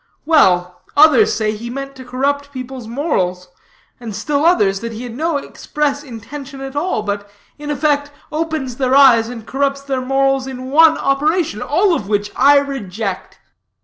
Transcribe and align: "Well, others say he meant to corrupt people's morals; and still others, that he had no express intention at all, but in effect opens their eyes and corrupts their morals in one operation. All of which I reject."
"Well, 0.25 0.81
others 0.97 1.31
say 1.31 1.51
he 1.55 1.69
meant 1.69 1.95
to 1.97 2.03
corrupt 2.03 2.51
people's 2.51 2.87
morals; 2.87 3.49
and 3.99 4.15
still 4.15 4.43
others, 4.43 4.79
that 4.79 4.93
he 4.93 5.03
had 5.03 5.13
no 5.15 5.37
express 5.37 6.01
intention 6.01 6.59
at 6.59 6.75
all, 6.75 7.03
but 7.03 7.29
in 7.59 7.69
effect 7.69 8.09
opens 8.31 8.77
their 8.77 8.95
eyes 8.95 9.29
and 9.29 9.45
corrupts 9.45 9.81
their 9.81 10.01
morals 10.01 10.47
in 10.47 10.71
one 10.71 10.97
operation. 10.97 11.61
All 11.61 11.93
of 11.93 12.07
which 12.07 12.31
I 12.35 12.57
reject." 12.57 13.37